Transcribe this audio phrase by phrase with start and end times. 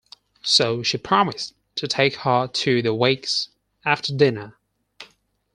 [0.41, 3.49] So she promised to take her to the wakes
[3.85, 4.57] after dinner.